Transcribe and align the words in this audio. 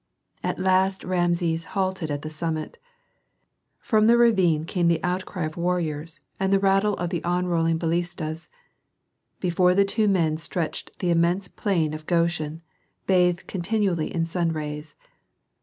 At 0.43 0.57
last 0.57 1.03
Rameses 1.03 1.63
halted 1.77 2.09
at 2.09 2.23
the 2.23 2.29
summit. 2.31 2.79
From 3.77 4.07
the 4.07 4.17
ravine 4.17 4.65
came 4.65 4.87
the 4.87 5.03
outcry 5.03 5.43
of 5.45 5.57
warriors 5.57 6.21
and 6.39 6.51
the 6.51 6.57
rattle 6.59 6.95
of 6.95 7.11
the 7.11 7.21
onrolling 7.23 7.77
balistas; 7.77 8.49
before 9.39 9.75
the 9.75 9.85
two 9.85 10.07
men 10.07 10.37
stretched 10.37 10.97
the 10.97 11.11
immense 11.11 11.47
plain 11.49 11.93
of 11.93 12.07
Goshen, 12.07 12.63
bathed 13.05 13.45
continually 13.45 14.11
in 14.11 14.25
sun 14.25 14.51
rays. 14.51 14.95